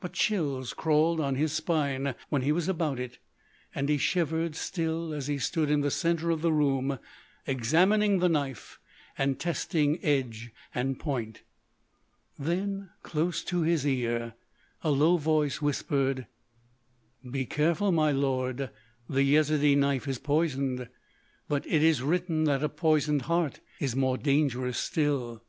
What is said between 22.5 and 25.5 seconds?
a poisoned heart is more dangerous still."